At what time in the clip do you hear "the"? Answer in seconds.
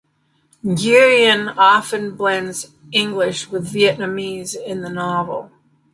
4.81-4.89